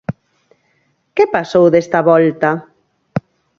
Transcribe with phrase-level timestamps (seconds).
[1.15, 2.49] Que pasou desta volta?